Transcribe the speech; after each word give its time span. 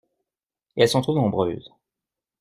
Elles 0.75 0.89
sont 0.89 1.01
trop 1.01 1.13
nombreuses. 1.13 1.71